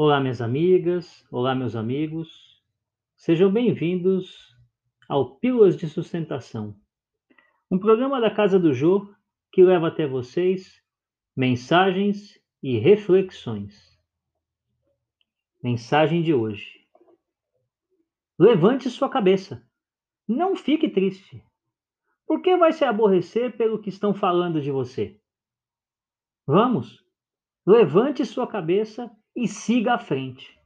[0.00, 2.62] Olá, minhas amigas, olá, meus amigos,
[3.16, 4.56] sejam bem-vindos
[5.08, 6.76] ao Pílulas de Sustentação,
[7.68, 9.12] um programa da Casa do Jô
[9.50, 10.80] que leva até vocês
[11.36, 14.00] mensagens e reflexões.
[15.60, 16.86] Mensagem de hoje:
[18.38, 19.68] Levante sua cabeça,
[20.28, 21.44] não fique triste.
[22.24, 25.20] Por que vai se aborrecer pelo que estão falando de você?
[26.46, 27.04] Vamos,
[27.66, 29.10] levante sua cabeça
[29.42, 30.58] e siga à frente.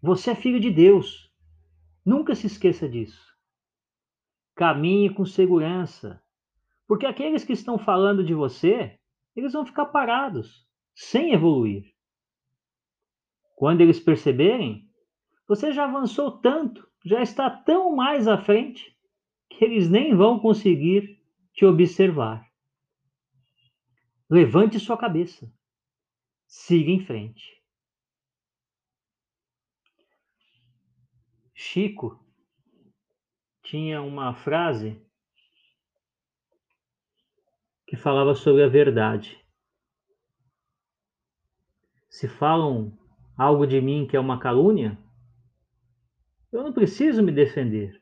[0.00, 1.32] Você é filho de Deus.
[2.04, 3.26] Nunca se esqueça disso.
[4.54, 6.22] Caminhe com segurança,
[6.86, 8.98] porque aqueles que estão falando de você,
[9.34, 11.92] eles vão ficar parados, sem evoluir.
[13.56, 14.88] Quando eles perceberem,
[15.46, 18.96] você já avançou tanto, já está tão mais à frente,
[19.50, 21.20] que eles nem vão conseguir
[21.52, 22.46] te observar.
[24.30, 25.52] Levante sua cabeça.
[26.46, 27.57] Siga em frente.
[31.60, 32.24] Chico
[33.64, 35.04] tinha uma frase
[37.84, 39.44] que falava sobre a verdade.
[42.08, 42.96] Se falam
[43.36, 44.96] algo de mim que é uma calúnia,
[46.52, 48.00] eu não preciso me defender.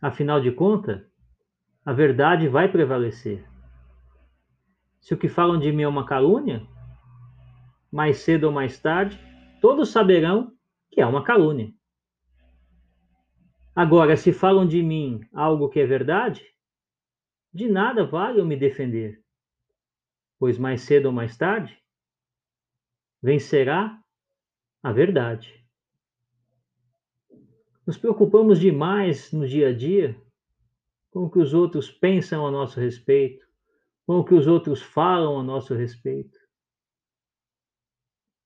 [0.00, 1.06] Afinal de contas,
[1.84, 3.46] a verdade vai prevalecer.
[4.98, 6.66] Se o que falam de mim é uma calúnia,
[7.92, 9.20] mais cedo ou mais tarde,
[9.60, 10.56] todos saberão
[10.90, 11.76] que é uma calúnia.
[13.76, 16.42] Agora, se falam de mim algo que é verdade,
[17.52, 19.22] de nada vale eu me defender,
[20.38, 21.78] pois mais cedo ou mais tarde
[23.22, 24.02] vencerá
[24.82, 25.62] a verdade.
[27.86, 30.18] Nos preocupamos demais no dia a dia
[31.10, 33.46] com o que os outros pensam a nosso respeito,
[34.06, 36.38] com o que os outros falam a nosso respeito.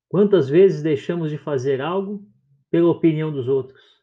[0.09, 2.29] Quantas vezes deixamos de fazer algo
[2.69, 4.00] pela opinião dos outros?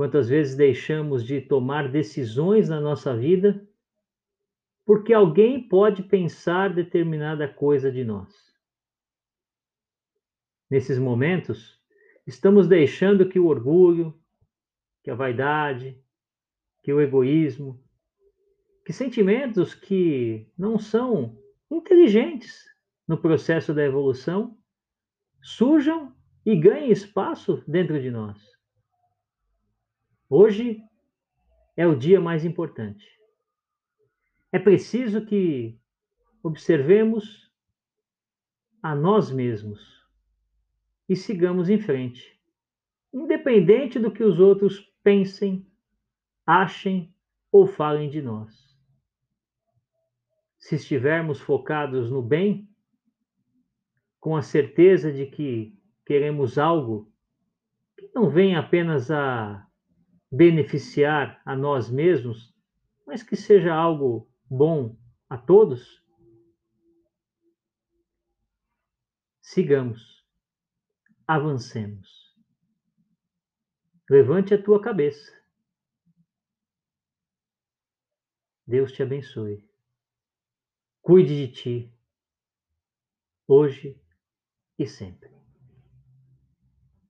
[0.00, 3.68] Quantas vezes deixamos de tomar decisões na nossa vida
[4.86, 8.34] porque alguém pode pensar determinada coisa de nós?
[10.70, 11.78] Nesses momentos,
[12.26, 14.18] estamos deixando que o orgulho,
[15.04, 16.02] que a vaidade,
[16.82, 17.78] que o egoísmo,
[18.86, 21.38] que sentimentos que não são
[21.70, 22.64] inteligentes
[23.06, 24.56] no processo da evolução
[25.42, 28.59] surjam e ganhem espaço dentro de nós.
[30.32, 30.80] Hoje
[31.76, 33.04] é o dia mais importante.
[34.52, 35.76] É preciso que
[36.40, 37.50] observemos
[38.80, 40.08] a nós mesmos
[41.08, 42.40] e sigamos em frente,
[43.12, 45.66] independente do que os outros pensem,
[46.46, 47.12] achem
[47.50, 48.78] ou falem de nós.
[50.60, 52.70] Se estivermos focados no bem,
[54.20, 55.76] com a certeza de que
[56.06, 57.12] queremos algo
[57.98, 59.66] que não vem apenas a
[60.30, 62.54] beneficiar a nós mesmos,
[63.06, 64.96] mas que seja algo bom
[65.28, 66.04] a todos,
[69.40, 70.24] sigamos,
[71.26, 72.30] avancemos.
[74.08, 75.40] Levante a tua cabeça.
[78.66, 79.68] Deus te abençoe.
[81.00, 81.94] Cuide de ti,
[83.48, 84.00] hoje
[84.78, 85.39] e sempre.